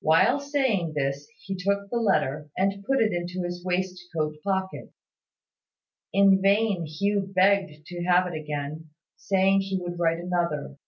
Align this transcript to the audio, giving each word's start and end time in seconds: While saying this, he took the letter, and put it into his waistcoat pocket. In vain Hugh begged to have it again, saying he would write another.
While 0.00 0.40
saying 0.40 0.94
this, 0.94 1.28
he 1.44 1.54
took 1.54 1.90
the 1.90 1.98
letter, 1.98 2.48
and 2.56 2.82
put 2.86 2.98
it 3.02 3.12
into 3.12 3.42
his 3.44 3.62
waistcoat 3.62 4.36
pocket. 4.42 4.90
In 6.14 6.40
vain 6.40 6.86
Hugh 6.86 7.30
begged 7.36 7.84
to 7.88 8.02
have 8.04 8.26
it 8.26 8.32
again, 8.40 8.88
saying 9.16 9.60
he 9.60 9.76
would 9.78 9.98
write 9.98 10.18
another. 10.18 10.78